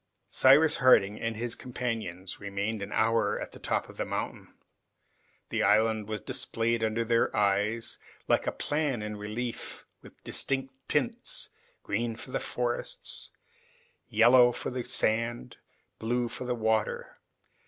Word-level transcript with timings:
Cyrus 0.31 0.77
Harding 0.77 1.19
and 1.19 1.35
his 1.37 1.53
companions 1.53 2.39
remained 2.39 2.81
an 2.81 2.91
hour 2.91 3.39
at 3.39 3.51
the 3.51 3.59
top 3.59 3.87
of 3.87 3.97
the 3.97 4.03
mountain. 4.03 4.51
The 5.49 5.61
island 5.61 6.07
was 6.07 6.21
displayed 6.21 6.83
under 6.83 7.05
their 7.05 7.29
eyes, 7.37 7.99
like 8.27 8.47
a 8.47 8.51
plan 8.51 9.03
in 9.03 9.15
relief 9.15 9.85
with 10.01 10.13
different 10.23 10.71
tints, 10.87 11.49
green 11.83 12.15
for 12.15 12.31
the 12.31 12.39
forests, 12.39 13.29
yellow 14.09 14.51
for 14.51 14.71
the 14.71 14.83
sand, 14.83 15.57
blue 15.99 16.29
for 16.29 16.45
the 16.45 16.55
water. 16.55 17.19